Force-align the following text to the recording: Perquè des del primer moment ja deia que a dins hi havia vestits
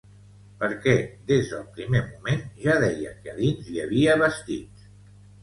Perquè 0.61 0.93
des 1.31 1.51
del 1.51 1.67
primer 1.75 2.01
moment 2.07 2.41
ja 2.65 2.79
deia 2.85 3.13
que 3.21 3.35
a 3.35 3.37
dins 3.43 3.71
hi 3.75 3.79
havia 3.87 4.19
vestits 4.25 4.91